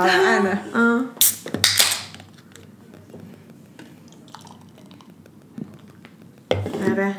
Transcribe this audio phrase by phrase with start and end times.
[0.00, 0.58] 好了，按了。
[0.72, 1.08] 嗯。
[6.80, 7.14] 来呗。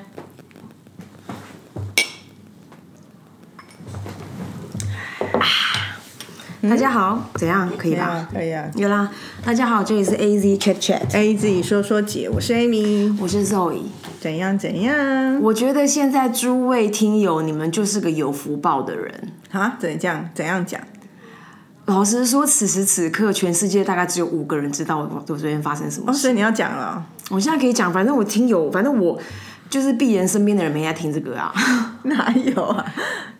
[6.64, 7.70] 大家好，怎样？
[7.78, 8.04] 可以吧？
[8.04, 8.68] 啊，可以啊。
[8.76, 9.12] 有啦。
[9.46, 13.16] 大家好，这里是 A Z Chat Chat，A 自己说说姐，我是 Amy。
[13.22, 13.84] 我是 Zoe。
[14.20, 15.40] 怎样怎样？
[15.44, 19.34] 我觉得现在诸位听友，你们就是个有福报的人。
[19.52, 19.78] 啊？
[19.78, 20.82] 怎样怎样讲？
[21.92, 26.20] 老实说，此时此刻，全世界大概只有五个人知道我我昨天发生什么哦，事。
[26.20, 27.04] 所以你要讲了哦。
[27.30, 29.20] 我现在可以讲，反正我听有，反正我
[29.70, 31.54] 就是鄙人身边的人没在听这个啊，
[32.04, 32.86] 哪有啊？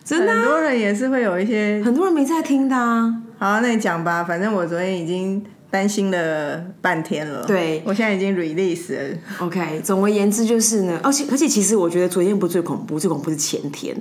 [0.04, 1.80] 真的啊、很多人也是会有一些。
[1.82, 3.10] 很多人没在听的啊。
[3.38, 4.22] 好，那你讲吧。
[4.22, 7.42] 反正我昨天已经担心了半天了。
[7.46, 9.18] 对我现在已经 release 了。
[9.38, 13.96] OK，总而言之就是呢，而且而且其实我觉得昨天不最恐怖，最恐怖是前天。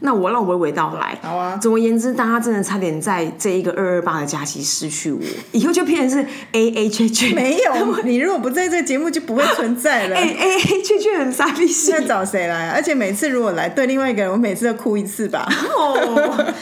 [0.00, 1.18] 那我让我娓娓道来。
[1.22, 1.56] 好啊。
[1.56, 5.20] 总而言之，大家真的差点在这一个二二八的假期失去我，
[5.52, 10.16] 以后就变成是 A A 圈圈，没有，你如果不在这个节目就不会存在了。
[10.16, 12.72] A A A 圈圈很傻逼戏那找谁来啊？
[12.74, 15.46] 而且每次如果来对另外一个人，我每次都哭一次吧。
[15.76, 16.54] 哦，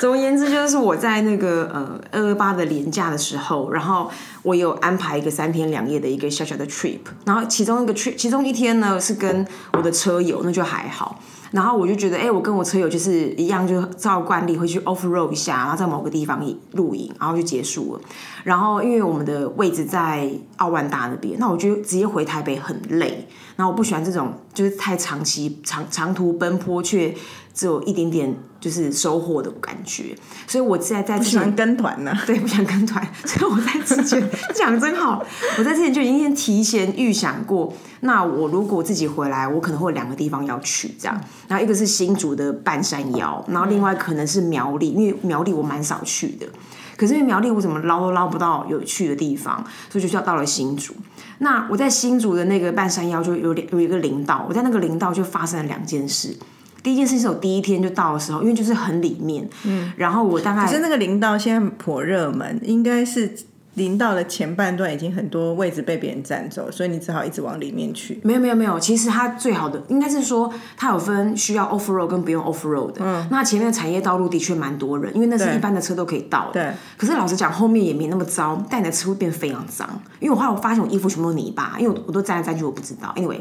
[0.00, 4.10] 总而言之，就是我在那个呃二二八的年假的时候，然后
[4.42, 11.20] 我有安排一个三天两夜的一个小小的 trip，然后其中一个 trip，其中一天呢是跟我的车友，那就还好。
[11.52, 18.00] 然后我就觉得，哎、我跟我车友就是一样，就照惯例会去 off road 一下，然后在某个地方露营，然后就结束了。
[18.42, 23.28] 然后因为我们的位置在奥万达那边，那我就直接回台北很累，
[23.62, 27.14] 然后我不喜欢这种就是太长期长长途奔波却
[27.54, 30.16] 只有一点点就是收获的感觉，
[30.48, 34.20] 所以我在在之前喜欢跟团呢、对，不想跟团，所以我在之前
[34.52, 35.24] 讲得真好，
[35.58, 46.48] 我在之前就已经先提前预想过，那我如果自己回来，我可能会有两个地方要去，这样，然后一个是新竹的半山腰，然后另外可能是苗栗，因为苗栗我蛮少去的，
[46.96, 50.94] 可是因为苗栗我怎么捞都捞不到有趣的地方，所以就要到了新竹。
[51.38, 56.36] 那我在新竹的那个半山腰就有两有一个林道，我在那个林道就发生了两件事。
[56.82, 63.32] 第一件事是我第一天就到的时候，因为就是很里面，嗯，然后我大概可是那个林道现在颇热门，应该是
[63.74, 68.20] 林道的前半段已经很多位置被别人占走，所以你只好一直往里面去。
[68.22, 73.00] 没有没有没有，其实它最好的应该是说，它有分需要 off road 跟不用 off road 的。
[73.00, 76.52] 嗯，那前面的产业道路的确蛮多人，因为那是一般的车都可以到的。
[76.52, 76.74] 对。
[76.98, 79.88] 可是老实讲，后面也没那么糟，但你的车会变非常脏。
[80.20, 83.10] 因为我后来我发现我衣服全部都泥巴，因为我我都沾来沾去，我不知道。
[83.16, 83.40] Anyway，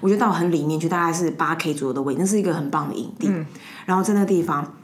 [0.00, 3.28] 我就到很里面去，大概是八 K 左右的位置，那是一个很棒的营地。
[3.84, 4.74] 然后在那个地方，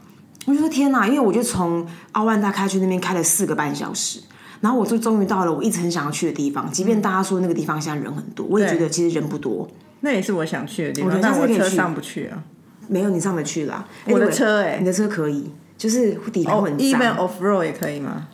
[0.45, 1.07] 我就说天哪！
[1.07, 4.19] 因为我就从奥万大开去那边开了四个半小时。
[4.61, 9.67] 然后我就终于到了我一直很想要去的地方，即便大家说那个地方现在人很多，我也觉得其实人不多。
[10.01, 12.43] 那也是我想去的地方但我下次可以去车上不去啊。
[12.87, 18.27] 没有你上得去啦，我的车欸你的车可以，就是底盘很，even，off road 也可以吗？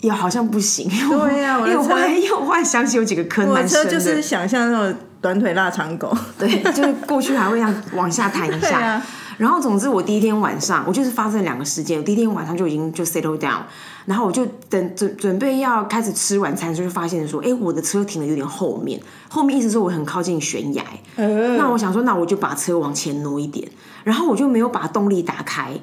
[0.00, 0.88] 也好像不行。
[0.88, 6.12] 对呀我的车因为我后来因为我后来想起有几个坑我的蛮深的，车就是想象那种短腿腊肠狗。
[6.38, 8.80] 对，就是过去还会让往下弹一下。
[8.84, 9.02] 啊
[9.38, 11.98] 然后总之我第一天晚上，我就是发生两个事件。
[11.98, 13.62] 我第一天晚上就已经就 settle down，
[14.04, 20.84] 然后我就等准准备要开始吃晚餐的时候，就发现说，哎，我的车停的有点后面，后面意思说我很靠近悬崖。
[21.16, 23.70] 呃那我想说，那我就把车往前挪一点，
[24.04, 25.78] 然后我就没有把动力打开，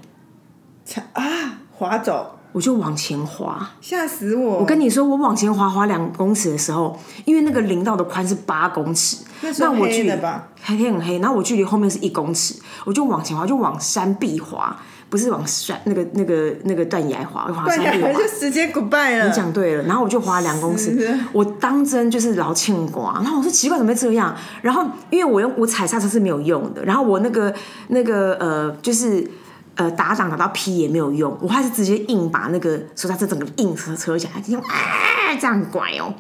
[1.14, 1.24] 啊，
[1.72, 3.70] 滑走，我就往前滑。
[3.80, 4.60] 吓死我！
[4.60, 9.18] 我跟你说，我往前滑滑两公尺的时候，因为那个林道的宽是八公尺，
[9.60, 10.12] 那我距？
[10.62, 12.56] 黑天很黑，然后我距离后面是一公尺，
[12.86, 14.76] 我就往前滑，就往山壁滑，
[15.10, 18.24] 不是往山那个那个那个断崖滑，滑断山壁滑崖就。
[18.40, 19.28] 直接 goodbye 了。
[19.28, 24.34] 你讲对了，然后我就滑两公尺，我当真就是老欠瓜，然后我说奇怪怎么会这样？
[24.62, 27.54] 然后因为我用我踩刹车是没有用的，然后我那个
[27.90, 29.30] 那个呃就是
[29.76, 36.14] 呃打档打到 P 也没有用，我还是直接硬把那个手刹车整个硬车车起来，用啊这样拐哦。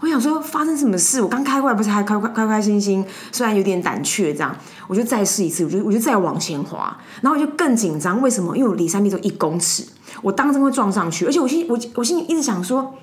[0.00, 1.22] 我想说发生什么事？
[1.22, 4.54] 我刚开过来不是还开开开开心心，虽然有点胆怯，这样
[4.86, 8.20] 我就再试一次，我就我就再往前滑，然后我就更紧张。
[8.20, 8.56] 为什么？
[8.56, 9.84] 因为我离山壁只有一公尺，
[10.22, 12.94] 我当真会撞上去，而且我心我我心里一直想说，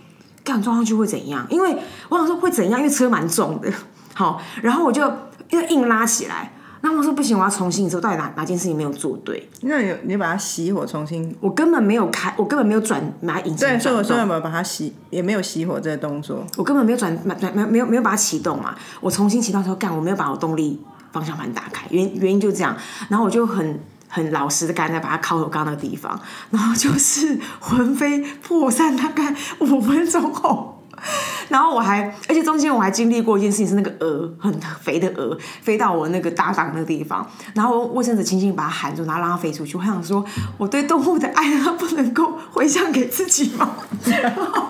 [0.43, 1.45] 干撞上去会怎样？
[1.49, 1.77] 因为
[2.09, 3.71] 我想说会怎样，因为车蛮重的。
[4.13, 5.01] 好，然后我就
[5.49, 6.51] 又硬拉起来。
[6.85, 7.85] 那我说不行，我要重新。
[7.85, 9.49] 你知道到底哪哪件事情没有做对？
[9.61, 16.45] 那你你把它熄火重新，我根本没有开，我根本没有转把引擎对，所以我说有没有把它熄，也没有熄火这个动作。
[16.57, 20.77] 我根本没有转没没有没有没有把它启动嘛，我重新启动的时候干，我没有把我动力
[21.13, 22.75] 方向盘打开，原原因就这样，
[23.07, 23.79] 然后我就很
[24.09, 26.19] 很老实的刚才把它靠我刚那个地方，
[26.49, 30.81] 然后就是魂飞魄散，大概五分钟后。
[31.49, 39.75] 然后我还，而且中间我还经历过一件事情，是那个鹅很肥的鹅飞到我那个搭档那个地方，然后卫生纸轻轻把它含住，然后让它飞出去。
[39.75, 40.23] 我想说，
[40.57, 43.71] 我对动物的爱，它不能够回向给自己吗？
[44.05, 44.69] 然后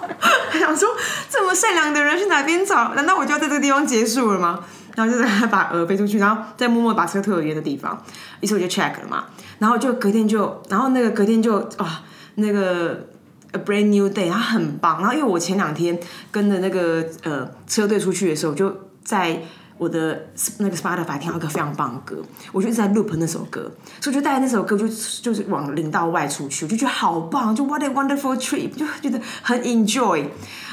[0.50, 0.90] 还想说，
[1.30, 2.96] 这么善良的人去哪边找？
[2.96, 4.62] 难道我就要在这个地方结束了吗？
[4.96, 8.00] 然后就在把鹅飞出去，然后再默默把车推回原的地方。
[8.42, 9.26] 于是我就 check 了嘛，
[9.58, 12.04] 然后就隔天就，然后那个隔天就啊，
[12.36, 13.08] 那个
[13.54, 15.00] a brand new day，它很棒。
[15.00, 16.00] 然后因为我前两天
[16.30, 18.72] 跟着那个呃车队出去的时候，就
[19.04, 19.42] 在
[19.80, 20.28] 我的
[20.60, 30.24] 那个 Spotify 听到一个非常棒的歌，我就一直在 loop 那首歌，所以就带着那首歌就就是往林道外出去，我就觉得好棒，就 what a wonderful trip，就觉得很 enjoy。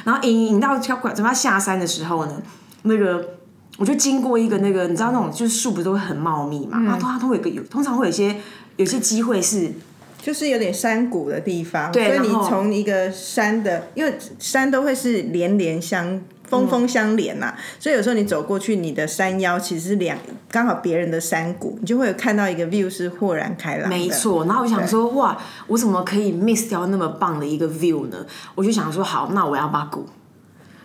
[0.05, 2.43] 然后引引到要准备下山的时候呢，
[2.82, 3.40] 那个。
[3.81, 8.37] 我就经过一个那个，你知道那种就是树不是都会很茂密嘛，然后它都会有个有，通常会有一些
[8.77, 9.73] 有些机会是
[10.21, 16.21] 就是有点山谷的地方，所以你从一个山的，因为山都会是连连相。
[16.50, 20.19] 峰峰相连呐、所以有时候你走过去，你的山腰其实是两
[20.50, 23.97] 刚好别人的山谷，你就会有看到一个 view 是豁然开朗的。
[23.97, 25.38] 没错，然后我想说，哇，
[25.69, 28.27] 我怎么可以 miss 掉那么棒的一个 view 呢？
[28.56, 30.05] 我就想说，好，那我要把鼓，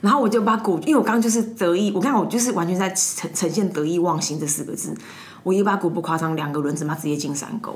[0.05, 4.95] 然后我就把鼓，因为我刚刚就是得意，我看我就是完全在呈呈现得意忘形这四个字。
[5.41, 7.75] 我一把鼓不夸张，两个轮子嘛直接进山沟，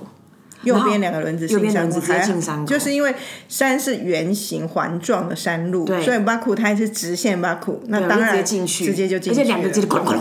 [0.61, 3.15] 右边两个轮子右边进山谷，轮子直接还进山沟就是因为
[3.47, 10.19] 山是圆形环状的山路，所以巴库它是直线巴库，那当然直接进去，直接就进去，而且两个直接咣咣。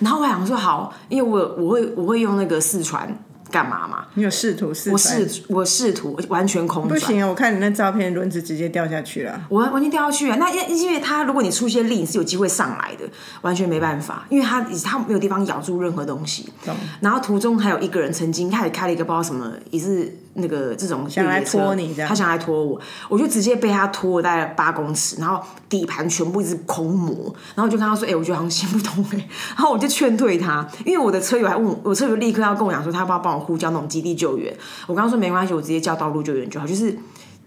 [0.00, 3.08] 然后我想说好，因为我我会我会用那个四川
[3.56, 4.04] 干嘛嘛？
[4.12, 7.26] 你有试图试我试我试图完全空转，不行啊！
[7.26, 9.40] 我看你那照片，轮子直接掉下去了。
[9.48, 10.36] 我完全掉下去了！
[10.36, 13.08] 那因因为它如果你出一些力，你是有机会上来的，
[13.40, 16.52] 完全没办法，因为它它没有地方咬住任何东西。
[17.00, 22.08] 然后途中还有一个人曾经他也开了一个不知道什么，也是那个这种想来拖你这样。
[22.08, 34.54] 他想来拖我，我就直接被他拖了大概八公尺，然后底盘全部一直空磨，然后我就跟他说：“哎、我觉得好像行不通哎、 然后我就劝退他，因为我的车友还问我，我车友立刻要跟我讲说，他要不要帮我呼叫那种基地救援？
[34.86, 36.96] 我刚刚说没关系，我直接叫道路救援就好，就是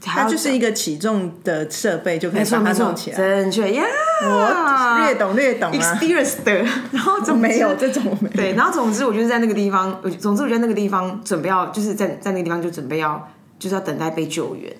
[0.01, 3.17] 它它就是一个起重的设备，就可以把它弄，起来。
[3.17, 3.83] 正确呀，
[4.23, 6.53] 我略懂略懂啊，experience 的，
[6.91, 8.35] 然后总没有这种没有。
[8.35, 13.29] 对，然后总之我就是在那个地方，总之我在那个地方准备要，就是在在那个地方就准备要，
[13.59, 14.73] 就是要等待被救援。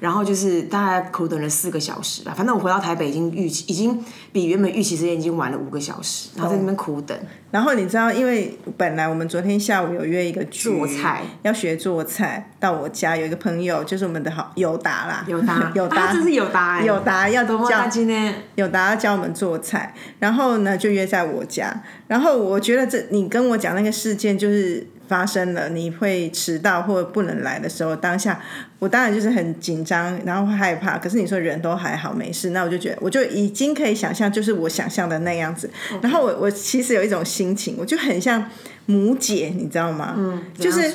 [0.00, 4.02] 然后就是大概苦等了四个小时吧，反正我回到台北已经预期已经
[4.32, 7.16] 比原本预期时间已经晚了五个小时，然后在那边苦等。
[7.50, 15.72] 然后你知道，因为本来我们昨天下午有约一个局做菜，要学做菜，到我家有一个朋友，就是我们的好友达啦，友达。
[15.74, 16.02] 友达。
[16.02, 18.34] 啊，这是友达哎，友达要多么教大今天。
[18.56, 21.82] 有达要教我们做菜，然后呢就约在我家。
[22.08, 28.40] 然后我觉得这你跟我讲那个事件就是发生了，你会迟到或者不能来的时候，当下
[28.78, 30.98] 我当然就是很紧张，然后会害怕。
[30.98, 35.70] 可是你说人都还好没事，那我就觉得我就已经可以想象，就是我想象的那样子。
[36.00, 38.44] 然后我我其实有一种心情，我就很像
[38.86, 40.14] 母姐，你知道吗？
[40.16, 40.92] 嗯，就是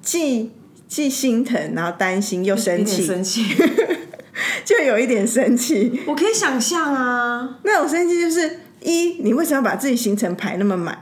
[0.00, 0.50] 既
[0.88, 3.44] 既心疼，然后担心又生气，生气，
[4.64, 6.02] 就有一点生气。
[6.06, 7.58] 我可以想象啊。
[7.64, 10.98] 那种生气就是一，你为什么要把自己行程排那么满？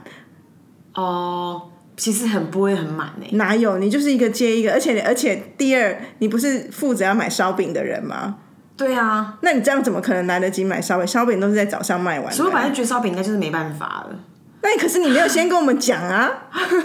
[0.93, 1.70] 哦，
[2.01, 3.29] 其实很不会很满欸。
[3.33, 3.77] 哪有？
[3.77, 8.37] 你就是一个接一个，而且而且第二，你不是负责要买烧饼的人吗？
[8.75, 11.05] 对啊，那你这样怎么可能来得及买烧饼？
[11.05, 12.35] 烧饼都是在早上卖完的。
[12.35, 14.15] 所以我本来觉得烧饼应该就是没办法了。
[14.63, 16.27] 那你可是你没有先跟我们讲啊，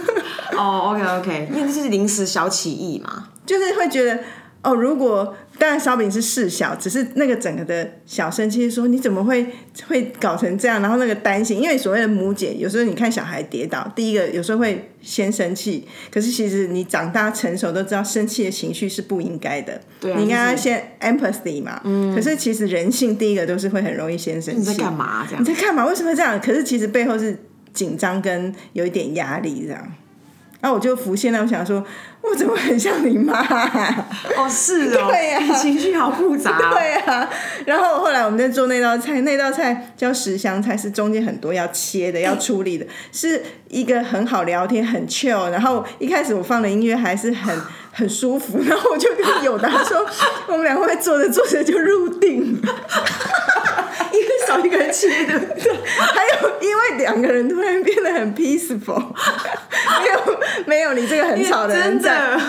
[0.55, 3.29] 哦，OK OK，因为这是临时小起义嘛。
[3.43, 4.19] 就是会觉得
[4.61, 9.45] 哦，如果当然烧饼是事小，只是那个整个的小生气，说你怎么会
[9.87, 10.81] 会搞成这样？
[10.81, 19.81] 然后那个担心，因为所谓的母姐，有时候你看小孩跌倒，第一个有时候会先生气，可是其实你长大成熟都知道，生气的情绪是不应该的。
[19.99, 21.81] 对啊你应该就是先 empathy 嘛。
[21.83, 22.13] 嗯。
[22.15, 24.59] 可是其实人性第一个都是会很容易先生气。
[24.59, 25.45] 你在干嘛、这样你？
[25.45, 25.85] 在干嘛？
[25.85, 26.39] 为什么会这样？
[26.39, 27.37] 可是其实背后是
[27.73, 29.91] 紧张跟有一点压力这样。
[30.59, 31.83] 然后我就浮现了，我想说，
[32.21, 33.41] 我怎么很像你妈、
[34.35, 36.73] 哦，是哦， 对呀你情绪好复杂、哦。
[36.73, 37.29] 对啊，
[37.65, 45.49] 然后后来我们在做那道菜，那道菜叫十香菜，是中间很多要切的、要处理的，是一个很好聊天、很 chill。
[45.51, 47.55] 然后一开始我放的音乐还是很
[47.91, 50.03] 很舒服，然后我就跟友达说，
[50.49, 52.75] 我们两个会做着做着就入定了。
[54.47, 58.99] 少一个人切的，还有，因为两个人突然变得很 peaceful，
[60.01, 62.39] 没有没有你这个很吵的人在。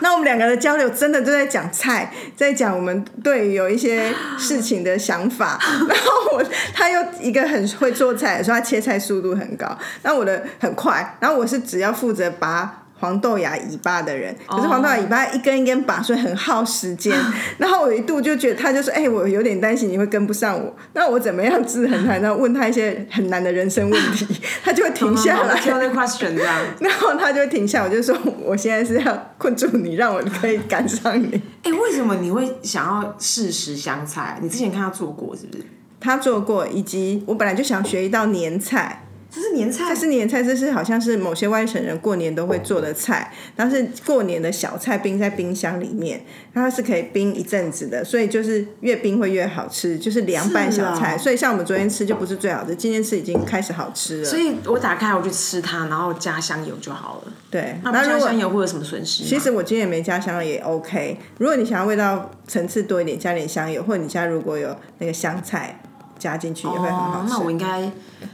[0.00, 5.58] 那我们两个的交流真的都在讲菜，在讲我们对于有一些事情的想法。
[5.88, 17.16] 然后我他又一个很会做菜，说他切菜速度很高，那我的很快，然后我是只要负责把它黄豆芽尾巴的人，可是哦黄豆芽尾巴一根一根拔，所以很耗时间。
[17.58, 22.18] 然后我一度就觉得，他就说：“哎、我有点担心你会跟不上我。”那我怎么样制衡他？
[22.18, 24.26] 然后问他一些很难的人生问题，
[24.64, 25.60] 他就会停下来。
[25.94, 26.60] question 这样。
[26.80, 31.40] 然后他就停下，我就说：“我现在是要困住你，让我可以赶上你。
[31.62, 34.38] 哎、为什么你会想要试食香菜？
[34.42, 35.64] 你之前看他做过是不是？”
[36.00, 39.04] 他做过，以及我本来就想学一道年菜。
[39.38, 46.20] 这是年菜这，是年菜，这是好像是某些外省人过年都会做的菜，但是过年的小菜冰在冰箱里面，
[46.52, 51.16] 它是可以冰一阵子的，所以就是越冰会越好吃，就是凉拌小菜。
[51.16, 54.24] 所以像我们昨天吃就不是最好的，今天吃已经开始好吃了。
[54.24, 57.32] 所以我打开我就吃它，然后加香油就好了。
[57.48, 59.22] 对，那不加香油会有什么损失？
[59.22, 61.16] 其实我今天也没加香油也 OK。
[61.38, 65.80] 如果你想要味道层次多一点，加点香油，或者你家如果有那个香菜
[66.18, 67.30] 加进去也会很好哦，吃。
[67.30, 67.90] 那我应该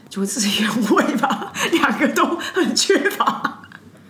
[0.08, 3.60] 就会自己原味吧， 两个都很缺乏。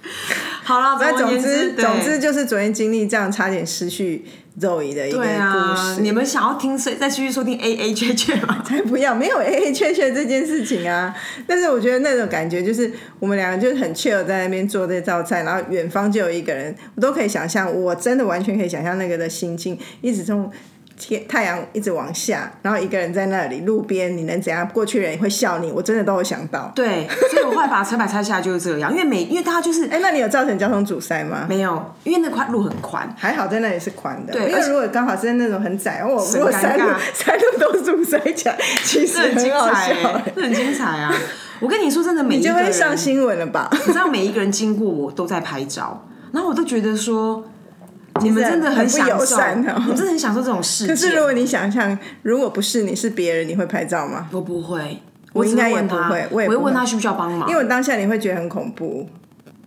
[0.62, 4.24] 好了，那总之，对总之就是昨天经历这样差点失去
[4.60, 6.00] 肉姨的一个对故啊，事。
[6.00, 8.62] 你们想要听谁再继续收听 A A 确确吗？
[8.64, 11.14] 才不要，没有 A A 确确这件事情啊。
[11.46, 20.50] 但是我觉得那种感觉就是我们两个就是很 chill 在那边做这道菜，然后远方就有一个人，我都可以想象，我真的完全可以想象那个的心境，一直从
[20.96, 24.66] 天太阳一直往下，然后一个人在那里路边，你能怎样？
[24.68, 26.70] 过去人也会笑你，我真的都有想到。
[26.74, 31.46] 对，所以我后来把车牌拆下来就是这样，因为每 因为大家就是哎，那你有造成交通阻塞吗？
[31.48, 41.14] 没有，因为那块路很宽，还好在那里是宽的，对而且因为如果刚好是在那种很窄，我如果很尴山路尬山路都阻塞起来， 其实很精彩笑、欸，这很精彩啊！
[41.60, 43.68] 我跟你说，真的每一你就个上新闻了吧？
[43.72, 47.44] 你知道每一个人经过我都在拍照，然后我都觉得说，
[48.22, 50.94] 你们真的很不友享受，善哦你们真的很享受这种事件。
[50.94, 54.28] 可是如果你想象，如果不是你是别人，你会拍照吗？
[54.30, 55.02] 我不会，
[55.32, 59.08] 我应该也不会我会会问他需不需要帮忙，因为当下你会觉得很恐怖。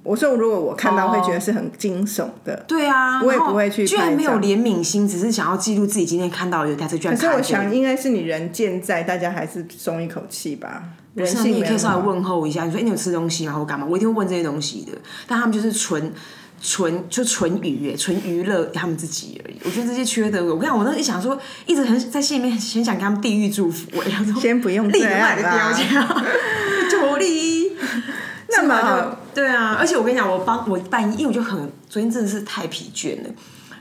[0.04, 2.64] 我说，如果我看到，哦会觉得是很惊悚的。
[2.66, 10.82] 对啊，我也不会去居然没有怜悯心，只是想要记录自己今天看到有一台车居然可是我想，应该是你人健在，大家还是松一口气吧。
[11.14, 13.52] 人是啊你性也可以稍微问候一下，你说：“哎、你有吃东西吗？
[13.52, 14.98] 或干嘛？”我一定会问这些东西的。
[15.28, 16.14] 但他们就是纯
[16.62, 19.56] 纯就纯娱耶，纯娱乐他们自己而已。
[19.64, 25.74] 我觉得这些缺德，我跟你讲，我那一想说，一直很在心里面很想给他们地狱祝福哎，他说先不用 这立马的标。
[25.74, 25.88] 签，
[26.90, 27.72] 祝力。
[28.50, 33.30] 那么对啊，而且我跟你讲，我帮我半夜，因为我就很昨天真的是太疲倦了。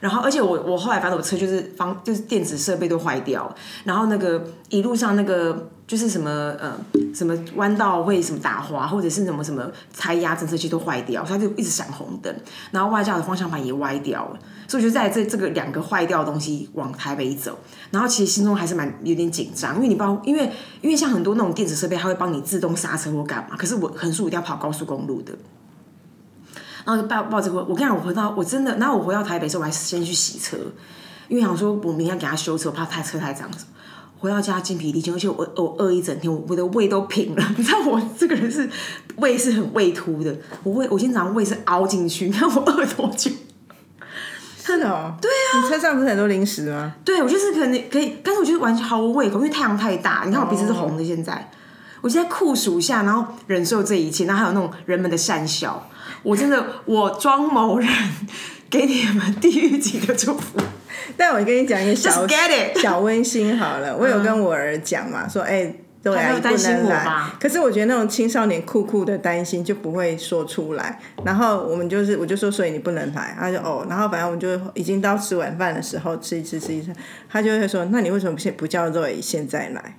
[0.07, 6.73] 然后，而且我我后来发现我车就是方就是电子设备都坏掉，然后那个一路上那个就是什么呃
[7.13, 12.33] 什么弯道会什么打滑，或者是什么什么胎压侦测器都坏掉，它就一直闪红灯，
[12.71, 17.59] 然后外架的方向盘也歪掉了，所以我就在这这个两个坏掉的东西往台北走，
[17.91, 20.49] 然后其实心中还是蛮有点紧张，因为你不，因为
[20.83, 25.33] 因为像很多那种电子设备，它会帮你自动刹车或干嘛，可是我横竖一定要跑高速公路的。
[26.87, 30.57] 然后就抱抱着我，我跟你讲，我回到我真的，然后我回到台北之后，我还先去洗车，
[31.29, 33.51] 因为想说我明天要给他修车，我怕他车太脏。
[34.19, 37.45] 回到家精疲力尽，而且我我饿一整天，我我的胃都平了。
[37.59, 38.69] 你知道我这个人是
[39.17, 43.31] 胃是很胃凸的，我胃我今天早上胃是凹进去，你看我饿多久？
[44.59, 46.95] 是哦，对啊，你车上不是很多零食吗？
[47.05, 50.23] 对我就是可能可以，但是我就是完全毫无胃口，因为太阳太大。
[50.25, 51.51] 你看我鼻子是红的，现在、
[52.07, 55.91] 我现在酷暑下，然后忍受这一切，然后还有那种人们的善笑，
[56.23, 57.89] 我真的我庄某人
[58.71, 60.61] 给你们地狱级的祝福。
[61.17, 62.25] 但我跟你讲一个小
[62.77, 65.75] 小温馨好了， 我有跟我儿讲嘛，说哎。
[66.03, 67.05] 对啊，你不能来。
[67.41, 71.01] 可是我觉得那种青少年酷酷的担心就不会说出来。
[71.25, 73.37] 然后我们就是，我就说，所以你不能来。
[73.37, 76.95] 他就哦，然后反正我们就已经到吃晚饭的时候，吃一吃吃一吃，
[77.29, 79.97] 他就会说，那你为什么不现不叫肉姨现在来？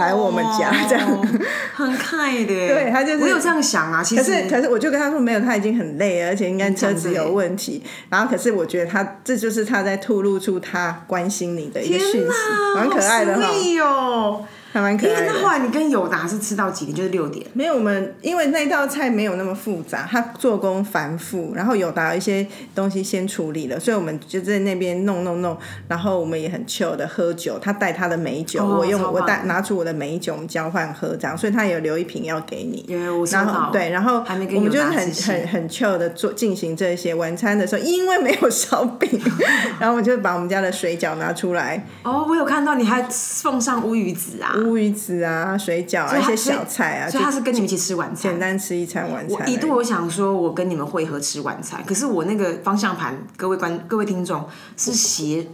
[0.00, 1.20] 来我们家这样哦
[1.74, 2.46] 很快的。
[2.46, 7.82] 对他就是我有这样想啊，其实可是，可是我就跟他说没有，他已经很累了，而且应该车子有问题。
[8.08, 12.28] 然后，可是我觉得他这就是他在吐露出他关心你的一个讯息，
[12.76, 13.48] 蛮可爱的哈，
[13.82, 14.44] 哦。
[14.72, 15.32] 还蛮可因为爱的。
[15.32, 16.96] 那后来你跟友达是吃到几点？
[16.96, 17.46] 就是六点。
[17.52, 25.56] 没有，我们因为那道菜没有那么复杂，它做工繁复，然后友达一些东西先处理了，所以我们就在那边弄弄弄，
[25.88, 32.84] 然后我们也很 chill 的喝酒，他带他的美酒，哦我用我带拿出我的美酒，我们交换喝这样，所以他有留一瓶要给你。
[32.88, 39.20] 因为我收然到后对，然后还没跟我们就是很很很 chill 的做进行这些晚餐的时候，因为没有烧饼，
[39.78, 48.40] 然后我就把我们家的水饺拿出来，哦，我有看到你还放上乌鱼子啊，乌鱼子啊、水饺啊、一些小菜啊，所以他是跟你们一起吃晚餐简。
[48.40, 49.38] 单吃一餐晚餐。
[49.38, 55.46] 我一度我想说，我跟你们会合吃晚餐，可是我那个方向盘，各位观各位听众是斜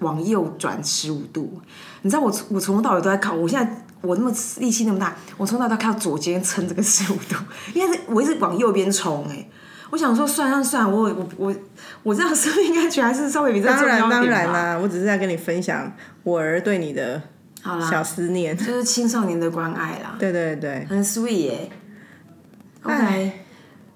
[0.00, 1.60] 往右转十五度。
[2.02, 7.36] 你知道我我从头到尾都在靠，我现在我那么力气那么大，我从头到尾都靠左肩撑这个十五度，
[7.74, 9.48] 因为是我一直往右边冲哎、
[9.90, 11.54] 我想说算算算，我我我
[12.02, 14.52] 我这样是不是应该觉得还是稍微比这重当然当要一点吧？
[14.52, 15.92] 然啦，我只是在跟你分享
[16.22, 17.20] 我儿对你的
[17.62, 18.56] 好啦，小思念。
[18.56, 20.16] 就是青少年的关爱啦。
[20.18, 21.70] 对对对，很 sweet 耶。
[22.82, 23.32] OK，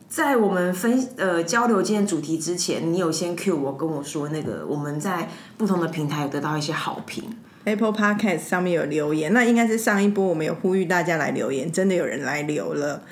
[0.09, 7.25] 在我们分呃交流今天主题之前，你有先 cue 我跟我说那个我们在不同的平台有得到一些好评
[7.65, 13.03] ，Apple Podcast 上面有留言，那应该是上一波我们有呼吁大家来留言，真的有人来留了，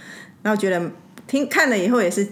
[0.42, 0.90] 然后觉得
[1.26, 2.28] 听看了以后也是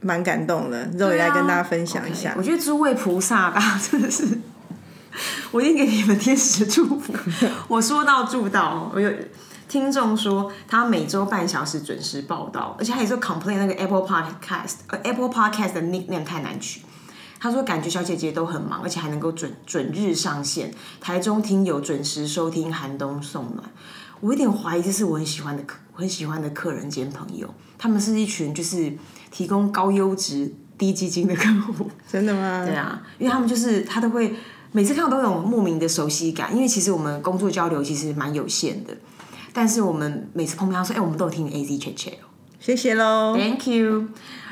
[0.00, 2.34] 蛮感动的，肉也来跟大家分享一下。
[2.36, 4.26] 我觉得诸位菩萨吧， 真的是，
[5.50, 7.12] 我一定给你们天使祝福。
[7.68, 9.10] 我说到做到哦，我有
[9.68, 16.82] 听众说他每周半小时准时报道，而且他也说 complain 那个 Apple Podcast 呃 Apple Podcast 的 nickname 太难取。
[17.40, 20.74] 他说：“感觉小姐姐都很忙，而且还能够准准日上线。
[21.00, 23.62] 台中听友准时收听寒冬送暖。
[24.20, 27.48] 我有点怀疑这是我很喜欢的客，我很喜欢的客人兼朋友。
[27.78, 28.92] 他们是一群就是
[29.30, 31.88] 提供高优质、低基金的客户。
[32.10, 32.64] 真的吗？
[32.66, 34.34] 对啊，因为他们就是他都会
[34.72, 38.96] 每次看到都有种莫名的熟悉感，因为其实我们工作交流其实蛮有限的，
[39.52, 42.28] 但是我们每次碰面，他说：“哎、我们都有听 A Z Chat Chat 哦
[42.60, 43.34] 谢谢喽。
[43.36, 44.08] ，Thank you。”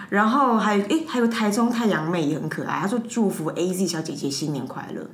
[0.08, 5.06] 然后还有哎、还有台中太阳妹也很可爱，她说祝福 A Z 小姐姐新年快乐。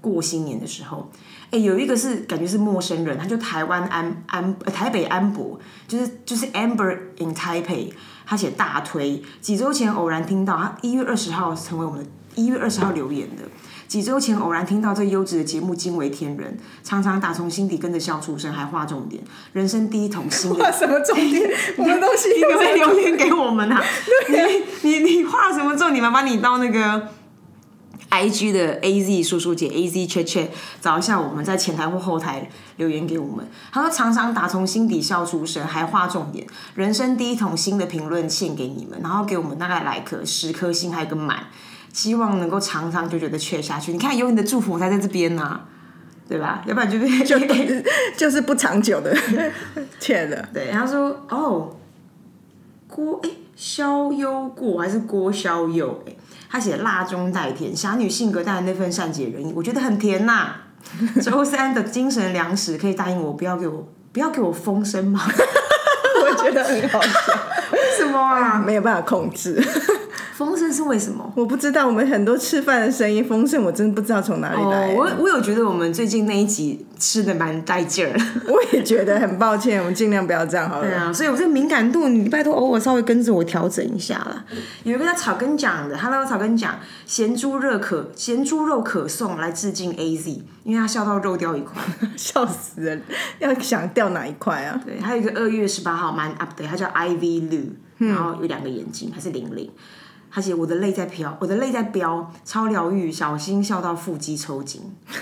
[0.00, 1.08] 过新年的时候，
[1.52, 5.56] 哎、有一个是感觉是陌生人，他就台湾安安、呃、台北安博，
[5.86, 7.92] 就是就是 Amber in Taipei，
[8.26, 13.44] 他写大推，几周前偶然听到，他一月二十号成为我们的一月二十号留言的。
[13.92, 19.22] 几周前偶然听到这优质的节目，惊为天人，常常打从心底跟着笑出声，还画重点，
[19.52, 21.50] 人生第一桶新的画什么重点？
[21.76, 23.84] 我们东西你可不可以留言给我们啊？
[24.82, 26.10] 你你你画什么重点吗？
[26.10, 27.08] 把你到那个
[28.08, 33.46] I G 的 A Z 叔叔姐 A Z 切切找一下，我们在前台或后台留言给我们。
[33.70, 41.48] 他说常常打从心底笑出声，还画重点，人生第一桶新的评论献给你们，然后给我们大概来颗十颗星，还有一个满，
[41.92, 43.92] 希望能够长长久久的缺下去。
[43.92, 45.60] 你看有你的祝福，我才在这边呢、
[46.28, 46.62] 对吧？
[46.66, 47.38] 要不然就是 就
[48.16, 49.14] 就是不长久的，
[50.00, 50.48] 切的。
[50.52, 51.76] 对，他说哦，
[52.88, 56.16] 郭哎逍遥过还是郭逍遥哎，
[56.50, 60.54] 他写辣中带甜，侠女性格带来那份善解人意，我觉得很甜呐、
[61.22, 65.20] 周三的精神粮食，可以答应我不要给我不要给我风声吗？
[66.24, 67.61] 我觉得很好笑，为
[67.98, 68.62] 什么啊？
[68.64, 69.62] 没有办法控制。
[70.34, 71.30] 风声是为什么？
[71.36, 74.94] 我不知道，我们很多吃饭的声音丰盛，我真的不知道从哪里来哦，。
[74.96, 78.24] 我我有觉得我们最近那一集吃的蛮带劲儿的。
[78.50, 80.88] 我也觉得很抱歉，我们尽量不要这样好了。
[80.88, 84.42] 对啊，所以我这个敏感度，你拜托偶尔稍微跟着我调整一下啦。
[84.82, 91.80] 有一个叫草根讲的，Hello 草根讲，咸猪肉可咸猪肉可送来致敬 AZ，因为他笑到肉掉一块。
[92.16, 93.00] 笑死人！
[93.38, 94.80] 要想掉哪一块啊？
[94.84, 97.48] 对，还有一个二月十八号蛮 up 的，他叫 Ivy
[97.98, 99.70] 然后有两个眼睛，还是玲玲。
[100.34, 104.80] 他写我的泪在飘，我的泪在飙，超疗愈，小心笑到腹肌抽筋，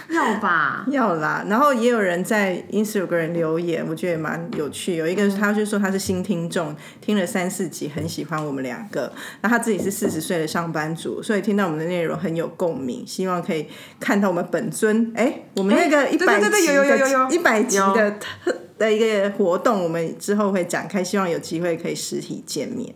[0.08, 0.86] 要吧？
[0.88, 4.94] 要啦，然后也有人在 Instagram 留言，我觉得也蛮有趣。
[4.94, 9.12] 有一个他就说他是新听众，听了三四集，很喜欢我们两个。
[9.40, 13.66] 那他自己是四十岁的上班族，所以听到我们的内容很有共鸣，希望可以
[13.98, 15.10] 看到我们本尊。
[15.16, 18.12] 哎，我们那个一百有有一百集的
[18.44, 22.92] 特的一个活动，我们之后会展开，希望有机会可以实体见面。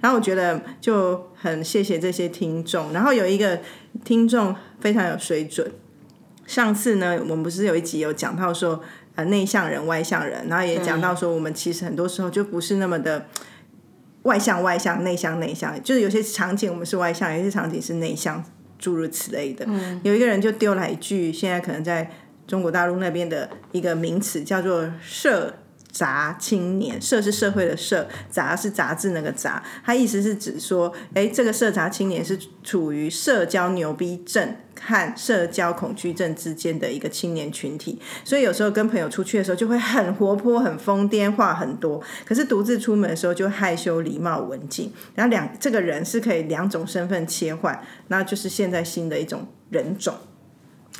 [0.00, 3.58] 然后我觉得就很谢谢这些听众，然后有一个
[4.04, 5.72] 听众非常有水准。
[6.46, 8.80] 上次呢，我们不是有一集有讲到说，
[9.16, 13.26] 呃，内向人、外向人，然后也讲到说，我们其实很多时候就不是那么的
[14.22, 18.44] 外向、外向、内向、内向，就是有些场景我们是外向，有些场景是内向，
[18.78, 19.66] 诸如此类的。
[20.04, 22.08] 有一个人就丢来一句，现在可能在
[22.46, 25.54] 中国大陆那边的一个名词叫做“社”。
[25.94, 29.62] 杂青年，社是社会的社，杂是杂志那个杂。
[29.84, 38.00] 它意思是指说，哎，这个社杂青年是处于社交牛逼症和社交恐惧症之间的一个青年群体。
[38.24, 42.02] 所以有时候跟朋友出去的时候，就会很活泼、很疯癫，话很多。
[42.24, 44.92] 可是独自出门的时候，就害羞、礼貌、文静。
[45.14, 50.12] 然后两这个人是可以两种身份切换，那就是现在新的一种人种。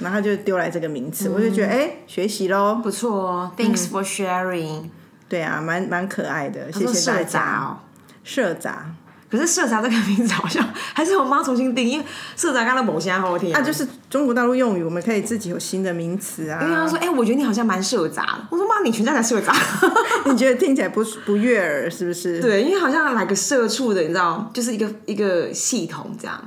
[0.01, 2.81] 然后他就丢来这个名词，我就觉得哎，学习喽。
[2.83, 4.91] 不错哦，Thanks for sharing。
[5.29, 7.41] 对啊，蛮蛮可爱的，谢说谢大家。
[7.61, 7.79] 哦，
[8.23, 8.87] 社杂
[9.31, 12.05] 可是社杂这个名字好像还是我妈重新定，因为
[12.37, 16.63] 社杂刚刚某些好听啊，就是中国大陆用语，我们可以自己有新的名词啊。
[16.63, 18.47] 因为她说，哎、我觉得你好像蛮社杂的。
[18.51, 19.53] 我说妈，你全家才社杂。
[20.27, 22.41] 你觉得听起来不不悦耳是不是？
[22.41, 26.41] 对，因为好像来个社畜的，你知道，就是一个一个系统这样。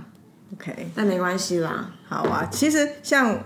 [0.59, 1.91] ，OK，但没关系啦。
[2.07, 2.47] 好啊。
[2.51, 3.39] 其实像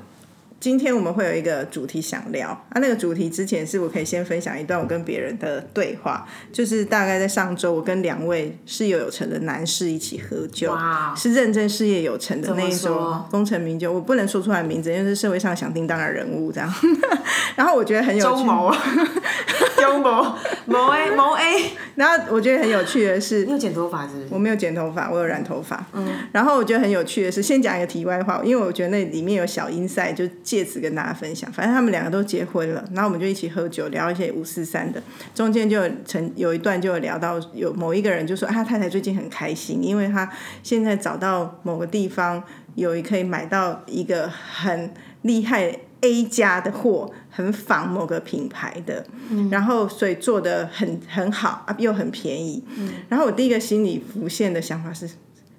[0.59, 2.49] 今天我们会有一个主题想聊。
[2.49, 16.71] 啊，那个主题之前是我可以先分享一段我跟别人的对话，就是大概在上周我跟两位事业有成的男士一起喝酒，哇是认真事业有成的那一种功成名就，我不能说出来名字，因为是社会上响叮当的人物这样。
[17.57, 18.71] 然后我觉得很有趣， 周某，
[19.81, 24.27] 周某，某 A 某 A，然后我觉得很有趣的是你，有剪头发是不是？
[24.29, 25.83] 我没有剪头发，我有染头发。
[25.93, 31.51] 嗯，然后我觉得很有趣的是，先讲一个题外话，因为我觉得那里面有小音赛，就借此跟大家分享。
[31.51, 35.01] 反正他们两个都结婚了，然后我们就一起喝酒，聊一些五四三的。
[35.33, 40.29] 中间就有曾有一段就有聊到，有某一个人就说，啊他太太最近很开心，因为他
[40.61, 42.41] 现在找到某个地方
[42.75, 49.05] 有一可以买到一个很厉害 A 家的货，很仿某个品牌的，
[49.49, 52.63] 然后所以做的很很好啊，又很便宜。
[53.07, 55.09] 然后我第一个心里浮现的想法是，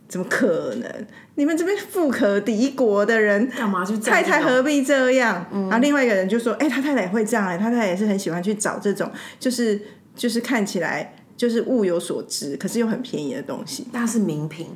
[0.09, 1.07] 怎么可能？
[1.37, 5.47] 你们这边富可敌国的人，干嘛去太太何必这样？
[5.51, 9.81] 然后另外一个人就说：“哎、他太太也会这样哎、他太太也是很喜欢去找这种，就是
[10.15, 14.67] 就是看起来就是物有所值，可是又很便宜的东西，那是名品，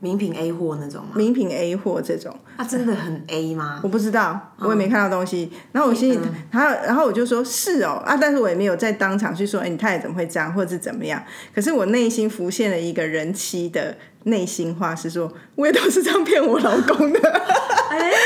[0.00, 1.10] 名品 A 货那种吗？
[1.14, 3.80] 名品 A 货这种。”它真的很 A 吗？
[3.82, 5.50] 我不知道，我也没看到东西。
[5.72, 6.18] 然后我心里，
[6.50, 11.22] 然后然后我就说是哦啊，但是我也没有在当场去说，哎、你太太怎么会这样，或者是怎么样。
[11.54, 17.20] 可是我内心浮现了一个人妻的内心话，是说，我也都是这样骗我老公的。
[17.90, 18.16] 哎，对，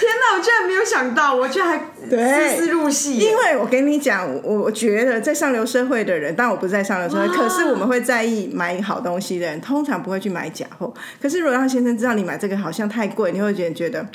[0.00, 0.36] 天哪！
[0.36, 3.18] 我居然没有想到，我居然还对丝丝入戏。
[3.18, 10.92] 因为我跟你讲，我我觉得在上流社会的人，当然我不是在上流社会，可是我们会在意买好东西的人，通常不会去买假货。
[11.20, 14.06] 可是如果让先生知道你买这个好像太贵，你会觉得觉得，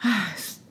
[0.00, 0.28] 唉。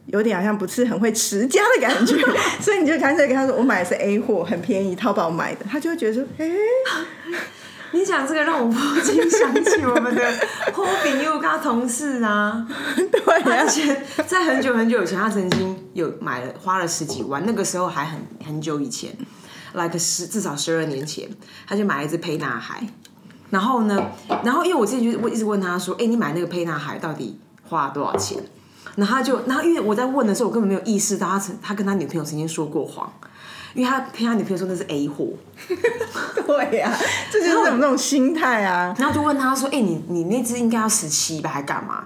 [0.08, 2.16] 有点好像不是很会持家的感觉，
[2.62, 6.48] 所以你就干脆跟他说：“我买的是 A 货，很便宜，淘宝买的。”他就会觉得说：“哎、
[7.96, 10.22] 你讲这个让我不禁想起我们的
[10.74, 12.68] Hobby 又跟他同事啊，
[13.10, 19.16] 对他呀、之前在很久很久以前，他曾经有买了花了十几万，那个时候还很很久以前
[19.74, 21.30] ，like 十至少十二年前，
[21.66, 22.86] 他就买了一只沛纳海。
[23.50, 24.12] 然后呢，
[24.44, 28.44] 然后因为我之前就我一直问他说，哎、你买那个沛纳海到底花了多少钱？
[28.96, 33.12] 然后他就，然后因为我在问的时候，我根本没有意识到他曾他跟他女朋友曾经说过谎，
[33.76, 35.28] 因为他骗他女朋友说那是 A 货，
[36.48, 36.92] 对呀、
[37.32, 38.96] 这就是我们那种心态啊。
[38.98, 42.06] 然后就问他说：“哎、你你那只应该要十七吧，还干嘛？”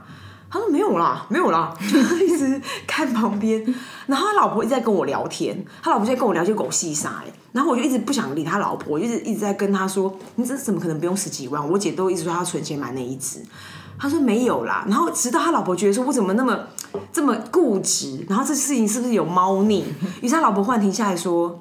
[0.52, 3.64] 他说：“没有啦，没有啦， 就一直看旁边。”
[4.08, 7.32] 然后他老婆一直在跟我聊天，他老婆就在跟我聊些狗屁啥哎。
[7.52, 13.44] 然后我就一直不想理他老婆，我就一直一直在跟他说：“你这怎么可能不用十几万？”我姐都一直说她要存钱买那一只。
[14.00, 16.58] 他说没有啦，然后直到他老婆觉得说我怎么那么
[17.12, 19.84] 这么固执，然后这事情是不是有猫腻？
[20.22, 21.60] 于是他老婆忽然停下来说：“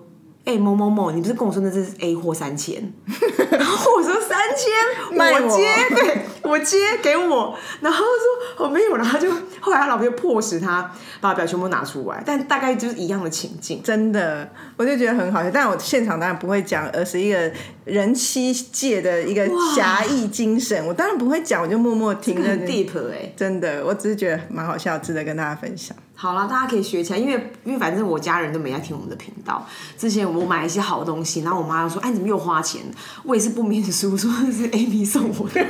[0.49, 2.91] 哎、某某某，你不是跟我说那只是 A 货三千？”
[3.51, 7.55] 然后我说三千，我我接，对我接给我。
[7.83, 9.31] 然后他说我没有然后就
[9.61, 13.83] 后来他老婆就迫使他把表全部拿出来，但大概就是一样的情境。
[13.83, 15.51] 真的，我就觉得很好笑。
[15.51, 17.53] 但我现场当然不会讲，而是一个
[17.85, 20.87] 人妻界的一个侠义精神。
[20.87, 22.67] 我当然不会讲，我就默默听着很。
[22.67, 25.97] deep 哎、真的，我只是觉得蛮好笑，值得跟大家分享。
[26.15, 29.67] 好了，大家可以学起来，因为因为反正我家人都没在听我们的频道。
[29.97, 32.81] 之前我买一些好东西，然后我妈就说：“哎，你怎么又花钱？”
[33.25, 35.65] 我也是不免俗， 说那是 Amy 送我的，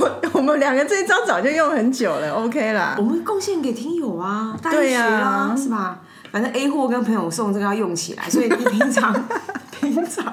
[0.00, 3.02] 我 我们两个这一招早就用很久了，OK 啦我。
[3.02, 6.00] 们贡献给听友啊，大家学对呀啦，是吧？
[6.30, 9.14] 反正 A 货跟朋友送这个要用起来，所以你平常
[9.80, 10.26] 平常，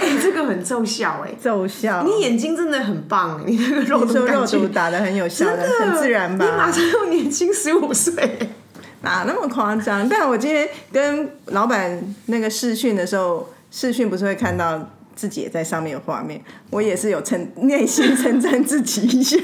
[0.00, 6.44] 哎、这个很奏效哎、奏效，你眼睛真的很棒，你那个肉肉毒打的很有效真的很自然吧？
[6.44, 8.50] 你马上又年轻十五岁。
[9.04, 10.06] 哪那么夸张？
[10.10, 16.40] 但我今天跟老板那个试训的时候，试训不是会看到自己也在上面有画面，
[16.70, 19.38] 我也是有称内心称赞自己一下，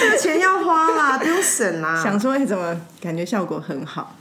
[0.00, 2.00] 这个钱要花啦，不用省啦。
[2.02, 4.16] 想说哎、怎么感觉效果很好。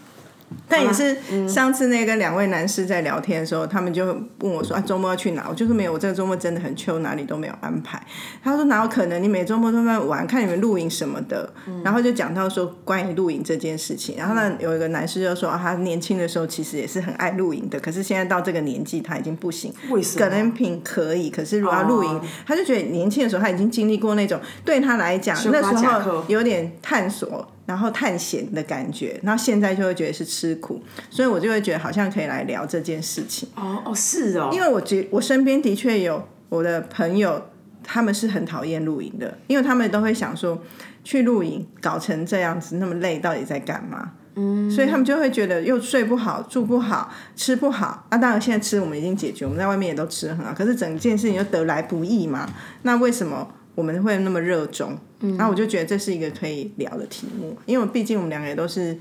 [0.69, 1.15] 但也是
[1.47, 4.05] 上次那个跟两位男士在聊天的时候，他们就
[4.39, 8.01] 问我说：“啊，周末要去哪？”我就是没有，我这个周末真的很秋，哪里都没有安排。
[8.43, 9.21] 他说：“哪有可能？
[9.21, 11.51] 你每周末都在玩，看你们露营什么的。
[11.84, 14.15] 然后就讲到说关于露营这件事情。
[14.17, 19.73] 然后呢，有一个男士就说：“啊，他年轻的时候其实也是很爱露营的，可是现在到这个年纪他已经不行。
[19.89, 37.49] 为什么可能品可以，可是如果要露营，哦他就觉得年轻的时候他已经经历过那种对他来讲那时候有点探索。”然后探险的感觉，然后现在就会觉得是吃苦，所以我就会觉得好像可以来聊这件事情，哦哦是哦，因为我觉我身边的确有我的朋友，
[37.84, 40.62] 他们是很讨厌露营的，因为他们都会想说，
[41.04, 44.12] 去露营搞成这样子那么累，到底在干嘛？
[44.38, 48.06] 嗯，所以他们就会觉得又睡不好、住不好、吃不好。
[48.12, 52.45] 那、当然，现在吃我们已经解决，我们在外面也都吃得很好，可是整件事情又得来不易嘛。
[52.82, 54.97] 那为什么我们会那么热衷。
[55.38, 58.95] 然后我就觉得这是一个可以聊的题目，因为毕竟我们两个也都是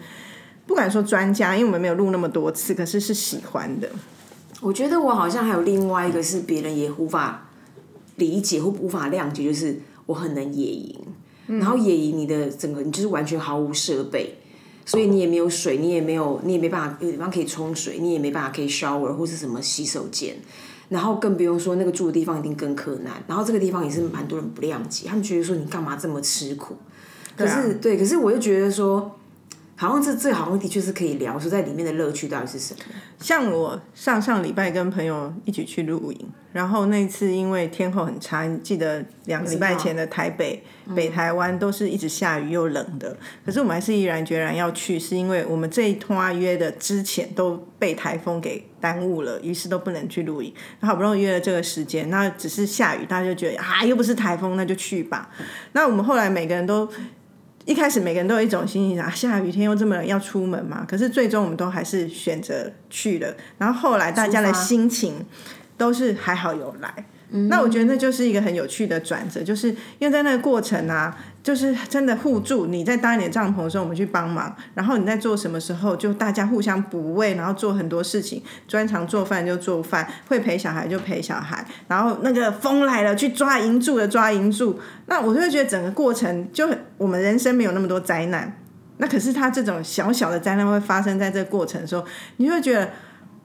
[0.67, 3.89] 不敢说专家，因为我们没有录那么多次，可是是喜欢的。
[4.63, 7.49] 我觉得我好像还有另外一个是别人也无法
[8.17, 10.99] 理解或无法谅解，就是我很能野营，
[11.47, 14.39] 然后野营你的整个你就是完全毫无设备，
[14.87, 20.37] 所以你也没有水，你也没有你也没办法有地方可以冲水，你也没办法可以 shower 或是什么洗手间，
[20.95, 26.77] 然后更不用说那个住的地方一定更困难，然后这个地方也是蛮多人不谅解，他们觉得说你干嘛这么吃苦，
[27.37, 29.17] 可是对，可是我又觉得说。
[29.85, 32.81] 好像这最好像的确是可以聊，说在里面的乐趣到底是什么？
[33.19, 40.63] 像我上上礼拜跟朋友一起去露营，然后那次因为天候很差，你记得两个礼拜前的台北、
[40.95, 50.53] 北台湾都是一直下雨又冷的，可是我们还是毅然决然要去，是因为我们这一趟约的之前都被台风给耽误了，于是都不能去露营。
[50.81, 55.31] 那好不容易约了这个时间，那只是下雨，大家就觉得啊，又不是台风，那就去吧。
[55.73, 56.89] 那我们后来每个人都。
[57.65, 60.85] 一开始每个人都有一种心情啊，下雨天又这么冷，要出门嘛？
[60.87, 63.35] 可是最终我们都还是选择去了。
[63.57, 65.25] 然后后来大家的心情
[65.79, 67.07] 都是还好有来。
[67.49, 69.69] 那我觉得那就是一个很有趣的转折，就是
[69.99, 72.67] 因为在那个过程啊，就是真的互助。
[72.67, 78.41] 你在搭你的帐篷的时候，我们去帮忙；然后你在做什么时候，就大家互相补位，然后做很多事情。
[78.69, 81.67] 专长做饭就做饭，会陪小孩就陪小孩。
[81.89, 84.79] 然后那个风来了，去抓银柱的抓银柱。
[85.07, 88.57] 那我就会觉得整个过程就很，我们人生没有那么多灾难。
[88.99, 92.05] 那可是他这种小小的灾难会发生在这个过程的时候，
[92.37, 92.91] 你会觉得。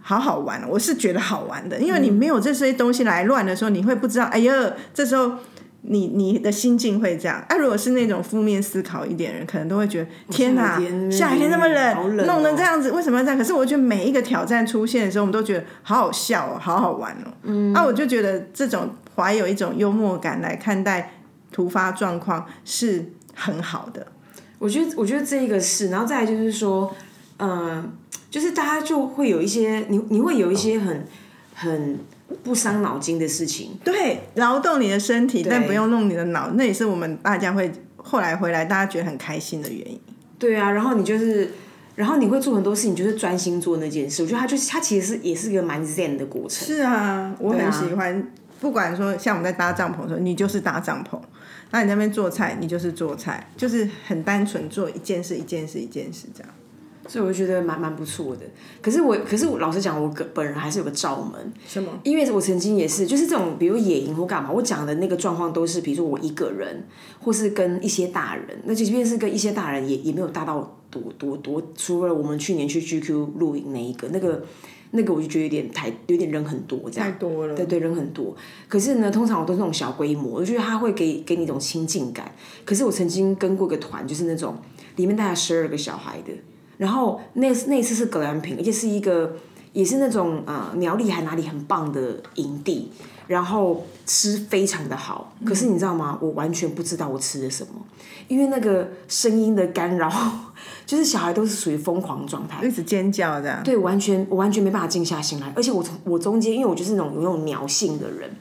[0.09, 4.25] 好好玩，我是觉得好玩的，因为你没有这些东西来乱的时候，你会不知道。
[4.25, 4.51] 哎呀，
[4.91, 5.33] 这时候
[5.81, 7.45] 你你的心境会这样。
[7.47, 13.37] 啊，如果是那种负面思考一点人，可能都会觉得天哪，夏天那么冷，弄成这样子，为什么要这样？
[13.37, 17.29] 可是我觉得每一个挑战出现的时候，我们都觉得好好笑哦，好好玩哦。
[17.43, 21.19] 嗯，啊，我就觉得这种怀有一种幽默感来看待
[21.51, 24.07] 突发状况是很好的。
[24.57, 26.91] 我觉得，我觉得这一个是，然后再来就是说，
[27.37, 27.91] 嗯。
[28.29, 31.05] 就是大家就会有一些，你你会有一些很
[31.53, 31.99] 很
[32.43, 39.99] 不伤脑筋的事情，对，劳动你的身体，但不用弄你的脑，那也是我们大家会后来回来大家觉得很开心的原因。
[40.37, 41.51] 对啊，然后你就是，
[41.95, 44.23] 然后你会做很多事情，就是专心做那件事。
[44.23, 46.67] 我觉得它就是它其实是也是一个蛮 zen 的过程。
[46.67, 51.19] 是啊，我很喜欢，不管说像我们在搭帐篷的时候，你就是搭帐篷；
[51.71, 56.49] 那你那边做菜，你就是做菜，就是很单纯做一件事，一件事，一件事这样。
[57.09, 58.45] 所以我觉得蛮蛮不错的，
[58.83, 61.51] 可是我，可是我老实讲，我个本人还是有个罩门。
[61.67, 61.89] 什么？
[62.03, 66.85] 因为我曾经也是，就是这种，比如野营或干嘛，我讲的那个状况都是，比如说我一个人，
[67.19, 71.59] 或是跟一些大人，那即便是跟一些大人，也也没有大到多多多。
[71.75, 74.45] 除了我们去年去 GQ 露营那一个，那个
[74.91, 77.11] 那个我就觉得有点太，有点人很多这样。
[77.11, 77.55] 太多了。
[77.55, 78.35] 对对，人很多。
[78.67, 82.31] 可是呢，通常我都是那种小规模，我觉得他会给给你一种亲近感。
[82.63, 84.55] 可是我曾经跟过一个团，就是那种
[84.97, 86.31] 里面大概十二个小孩的。
[86.79, 89.35] 然后那那次是格兰品，而且是一个
[89.73, 92.89] 也是那种呃苗栗还哪里很棒的营地，
[93.27, 95.33] 然后吃非常的好。
[95.45, 96.17] 可是你知道吗？
[96.21, 97.73] 我完全不知道我吃了什么，
[98.29, 100.09] 因为那个声音的干扰，
[100.87, 103.61] 就是小孩都是属于疯狂状态，一直尖叫这样。
[103.61, 108.31] 对，完全我完全没办法静下心来，而且我从我中间，因为我就是那种有那种苗性的人。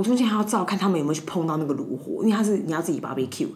[0.00, 3.46] 我中间还要照看他们有没有去碰到那个炉火，因为他是你要自己 barbecue。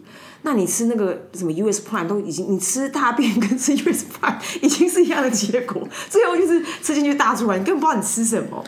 [0.43, 8.63] 那你吃那个什么 US Prime 都已经，你吃大便跟吃 US Prime 已经是一样的结果，最后就是吃进去大出来，你根本不知道你吃什么。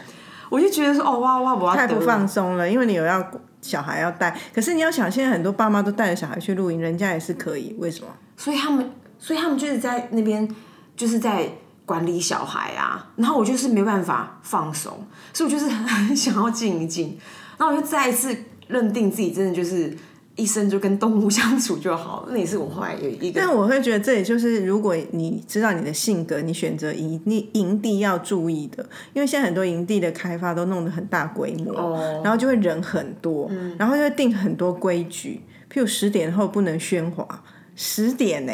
[0.49, 3.23] 我就觉得说，哦哇哇，我要太不放松了，因为你有要
[3.61, 8.07] 小孩要带，可是你要想，现在很多爸妈都带着小孩去露营，人家也是可以，为什么？
[8.35, 10.47] 所以他们，所以他们就是在那边
[10.95, 11.47] 就是在
[11.85, 17.17] 管理小孩啊，然后我就是没办法放松，所以我就是很 想要静一静。
[17.57, 18.35] 那我就再一次
[18.67, 19.91] 认定自己真的就是
[20.35, 23.39] 一生就跟动物相处就好，那也是我后来有一个。
[23.39, 35.41] 但我会觉得这也就是如果你知道你的性格，你选择营地营地要注意的，因为现在很多营地的开发都弄得很大规模，然后就会人很多，然后就会定很多规矩，
[35.73, 37.27] 譬如十点后不能喧哗，
[37.75, 38.53] 十点呢。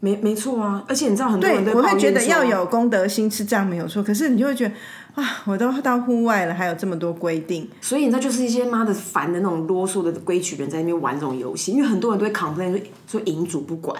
[0.00, 4.74] 没没错啊，而且你知道很多人对我会觉得要有公德心是这样没有错，可是你就会觉得。
[5.16, 5.42] 啊！
[5.46, 13.98] 我都到户外了，还有这么多规定，所以你知道，就是一些妈的烦的那种啰嗦的规矩人在那边玩这种游戏，因为很多人都会 complain 说说营主不管，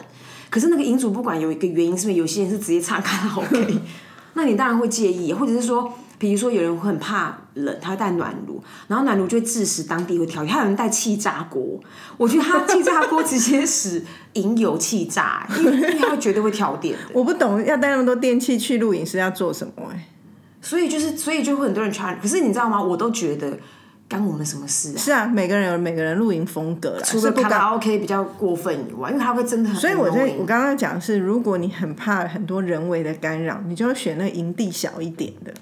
[0.50, 3.80] 可是那个营主不管有一个原因，是不是有些人是直接插卡拉 OK，
[4.34, 11.80] 那你当然会介意，或者是说，比如说有人会很怕冷，他会带暖炉，然后暖炉就会致使当地会跳，还有人带气炸锅，
[12.18, 16.94] 我觉得他气炸锅直接使引有气炸，因为因为他绝对会跳电。
[17.14, 20.08] 我不懂要带那么多电器去露营是要做什么哎。
[20.60, 22.18] 所以就是，所以就会很多人穿。
[22.20, 22.82] 可是你知道吗？
[22.82, 23.56] 我都觉得
[24.08, 24.98] 干我们什么事啊？
[24.98, 29.76] 是啊，每个人有每个人露营风格啦，除了卡拉 OK 比较过分以外，因为他会真的很。
[29.76, 35.54] 所以我在我刚刚讲的是，如果你很怕很多人为的干扰，你就要选那个营地小一点的，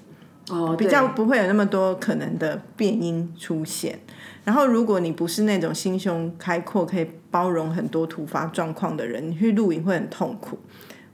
[0.49, 3.99] 哦比较不会有那么多可能的变音出现。
[4.43, 10.59] 然后，如果你不是那种心胸开阔、可以包容很多突发状况的人，你去露营会很痛苦。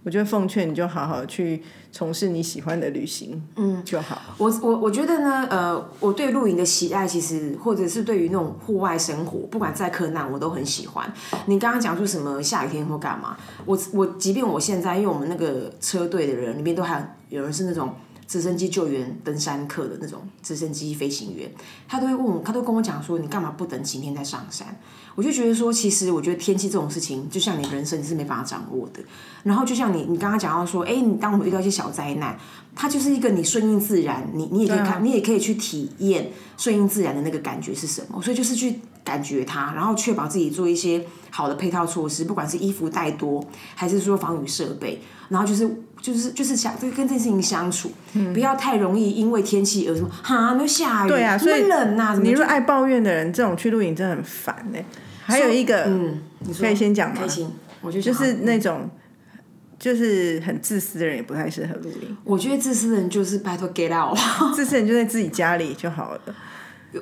[0.04, 1.62] 我觉得奉劝你就好好去
[1.92, 4.20] 从事你喜欢的旅行，嗯，就好。
[4.38, 11.14] 我我我觉得呢，呃，我对露营的喜爱，其实或者是对于那种户外生活，不管再困难，我都很喜欢。
[11.46, 17.94] 你刚刚讲出什么下雨天或干嘛，我我即便我现在，因为我们那个车队的人里面都还有有人是那种
[18.32, 21.52] 直升机救援登山客的那种直升机飞行员，
[21.86, 24.80] 他都会问我，他都跟我讲说，你干嘛不等晴天再上山？
[25.16, 29.04] 我就觉得说，其实我觉得天气这种事情，就像你人生你是没办法掌握的。
[29.44, 32.40] 然后就像你你刚刚讲到说，哎，你当我们遇到一些小灾难，
[32.74, 38.22] 它就是一个你顺应自然，你你也可以看，你也可以去体验顺应自然的那个感觉是什么。
[38.22, 43.44] 所以就是去感觉它，然后确保自己做一些好的配套措施，不管是衣服带多，
[43.76, 45.70] 还是说防雨设备，然后就是
[46.02, 47.92] 就是就是想就跟这件事情相处，
[48.34, 54.86] 不要太容易因为天气而什么哈，那下雨，对啊，所以冷呐、怎么你如果爱抱怨的人，这种去露营真的很烦哎、
[55.24, 57.28] 还有一个，嗯，你说可以先讲吗开？
[57.28, 57.50] 心，
[57.82, 58.90] 我就就就是那种
[59.80, 64.18] 就是很自私的人也不太适合露营，我觉得自私的人就是拜托 get out。
[64.54, 66.22] 自私人就在自己家里就好了。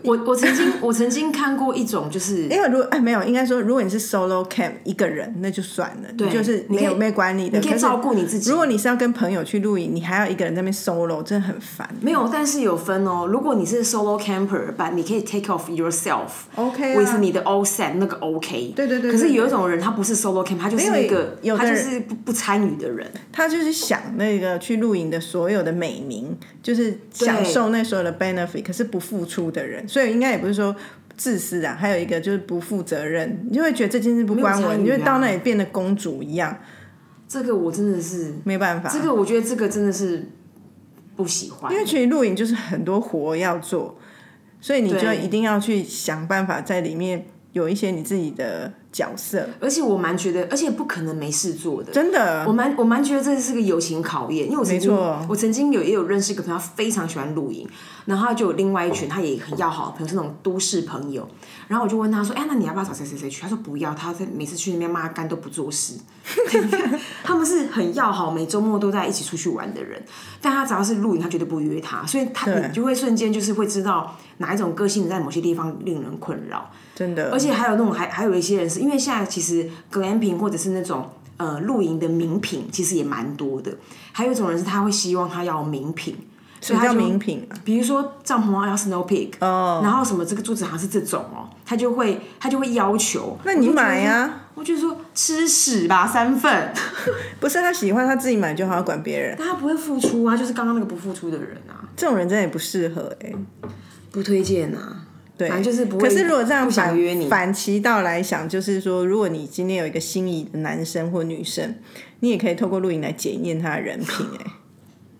[0.03, 11.89] 我我曾经我曾经看过一种就是因为如果哎没有，应该说如果你是 solo camp 一个人，那就算了，对就是没有没管理的，你可以照顾你自己如果你是要跟朋友去露营，你还要一个人在那边 solo，真的很烦。
[12.01, 13.25] 没有，但是有分哦。
[13.25, 16.27] 如果你是 solo camper，把你可以 take off yourself。
[16.55, 18.73] OK 啊 with 你的 all set 那个 OK。
[18.75, 23.09] 对对对对可是有一种人，他不是 solo camp，他就是一个有他就是不不参与的人。
[23.31, 30.75] 他就是想那个去露营的所有的美名，就是享受那所有的 benefit，可是不付出的人，所以应该也不是说
[31.17, 36.57] 自私啊，还有一个就是不负责任，你就会觉得这件事不关我，你就会到那里变得公主一样，
[37.27, 38.89] 这个我真的是，没办法。
[38.89, 40.29] 这个我觉得这个真的是
[41.15, 41.71] 不喜欢。
[41.71, 43.97] 因为其实录影就是很多活要做，
[44.61, 51.91] 所以你就一定要去想办法在里面有一些你自己的角色，而且我蛮觉得，而且不可能没事做的。
[51.91, 52.45] 真的。
[52.47, 54.91] 我蛮我蛮觉得这是个友情考验，因为我曾经
[55.27, 57.67] 我曾经有也有认识一个朋友，他非常喜欢露营，
[58.05, 61.27] 然后就有另外一群他也很要好的朋友，是那种都市朋友，
[61.67, 63.41] 然后我就问他说，哎，那你要不要找谁谁谁去？
[63.41, 65.93] 他说不要，他在每次去那边骂干都不做事，
[67.23, 70.01] 他们是很要好，每周末都在一起出去玩的人，
[70.41, 76.71] 但他只要是露营，他绝对不约他，所以他就会瞬间就是会知道哪一种个性在某些地方令人困扰。
[76.95, 83.71] 真的，而且还有那种还还有一些人是因为现在其实 glamping 或者是那种呃露营的名品其实也蛮多的，
[84.11, 86.15] 还有一种人是他会希望他要名品，
[86.61, 87.55] 所以他就名品啊？
[87.63, 96.73] 比如说帐篷要 snow peak，哦，然后什么这个柱子好像是这种哦，他就会他就会要求，那你买呀、我就说吃屎吧三份，
[97.39, 103.33] 不是他喜欢他自己买就好，要管别人，但他不会付出啊，就是刚刚那个不付出的人啊，这种人真的也不适合哎、
[104.11, 105.05] 不推荐啊，
[105.39, 107.29] 对，反正就是不会可是如果这样不想反约你。
[107.29, 111.75] 反其道来想，就是说，如果你今天有一个心仪的男生或女生，
[112.19, 114.51] 你也可以透过录影来检验他的人品、 哎，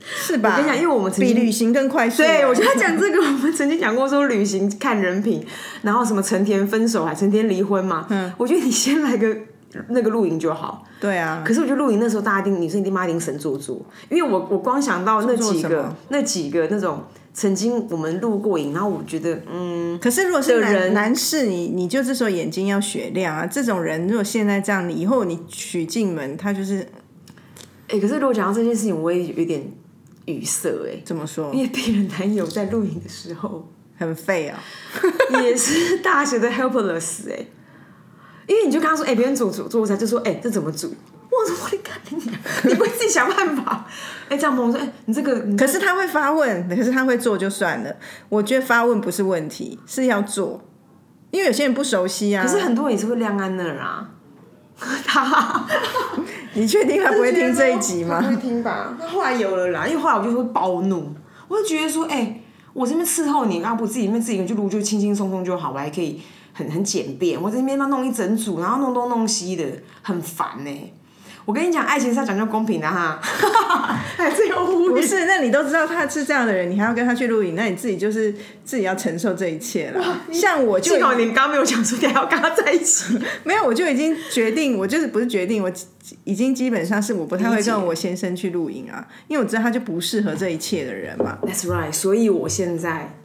[0.04, 0.50] 是吧？
[0.52, 5.42] 我跟你讲因为我们比旅行更快速、 对，哎我觉得讲这个，我们曾经讲过说旅行看人品，
[5.84, 8.06] 然后什么成天分手还成天离婚嘛。
[8.10, 9.34] 嗯，我觉得你先来个
[9.88, 10.86] 那个露营就好。
[11.00, 17.02] 对啊，可是我觉得露营那时候大家一定女生一定妈一定神做作，因为我我光想到那几个那几个那种
[17.34, 23.46] 曾经我们录过影，然后我觉得嗯，可是如果是男男士，你你就这时候眼睛要雪亮啊！
[23.46, 26.88] 这种人如果现在这样，你以后你娶进门，他就是
[27.88, 29.64] 哎、可是如果讲到这件事情，我也有点
[30.26, 33.68] 语塞哎、怎么说因为别人男友在录影的时候。
[33.98, 34.58] 很废啊？
[35.44, 37.46] 也是大学的 helpless 哎、
[38.48, 40.94] 因为你就跟他说，哎、别人煮煮做菜，就说，哎、这怎么煮？
[41.32, 42.18] 我说我的看你，
[42.70, 43.86] 你不会自己想办法？
[44.30, 47.96] 哎、这样朋友说，哎、你这个，可是他会发问，可是他会做就算了。
[48.30, 50.62] 我觉得发问不是问题，是要做，
[51.32, 52.44] 因为有些人不熟悉啊。
[52.44, 54.10] 可是很多人也是会晾安那儿啊。
[55.06, 55.68] 他
[56.54, 58.22] 你确定他不会听这一集吗？
[58.22, 58.96] 不会听吧？
[59.00, 61.14] 那后来有了啦，因为后来我就会暴怒，
[61.48, 62.42] 我就觉得说，哎、
[62.74, 66.22] 我这边伺候你，要不自己那边自己一个人去录就轻轻松松就好，我还可以
[66.54, 67.42] 很很简便。
[67.42, 69.66] 我这边要弄一整组，然后弄东弄西的，
[70.02, 70.94] 很烦呢、
[71.50, 73.20] 我跟你讲，爱情是要讲究公平的哈，
[74.16, 75.02] 还是有忽略。
[75.02, 78.32] 不是，那你都知道他是这样的人，你还要跟他去录影，那你自己就是
[78.64, 80.22] 自己要承受这一切了。
[80.32, 83.20] 像我就幸好你刚刚没有讲说你还要跟他在一起。
[83.44, 85.72] 没有，我就已经决定，我就是不是决定，我
[86.24, 91.40] 已经基本上是我不太会跟我先生去露营啊，因为我知道他就不适合这一切的人嘛。
[91.42, 93.16] That's right，所以我现在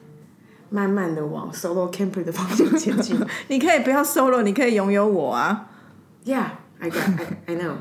[0.70, 3.20] 慢慢的往 solo camper 的方向前进。
[3.48, 5.66] 你可以不要 solo，你可以拥有我啊。
[6.24, 6.46] Yeah,
[6.80, 7.02] I got,
[7.46, 7.74] I, I know.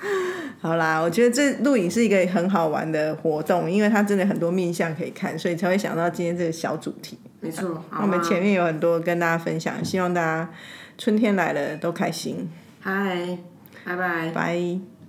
[0.60, 7.18] 好啦，我觉得这录影是一个很好玩的活动，因为它真的很多面向可以看，所以才会想到今天这个小主题。
[7.40, 10.50] 没错，我们前面有很多跟大家分享，希望大家
[10.98, 12.50] 春天来了都开心。
[12.80, 13.38] 嗨，
[13.84, 14.30] 拜拜。
[14.34, 14.99] 拜。